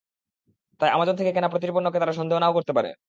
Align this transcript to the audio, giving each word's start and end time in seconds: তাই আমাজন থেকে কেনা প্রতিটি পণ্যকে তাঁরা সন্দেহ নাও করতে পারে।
তাই 0.79 0.89
আমাজন 0.95 1.15
থেকে 1.17 1.31
কেনা 1.33 1.49
প্রতিটি 1.49 1.73
পণ্যকে 1.75 1.99
তাঁরা 2.01 2.17
সন্দেহ 2.19 2.37
নাও 2.39 2.55
করতে 2.57 2.71
পারে। 2.77 2.91